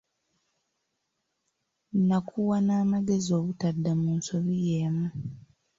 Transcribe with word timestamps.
Nakuwa 2.09 2.57
n’amagezi 2.65 3.29
obutadda 3.39 3.91
mu 4.01 4.09
nsobi 4.17 4.53
yeemu. 4.65 5.07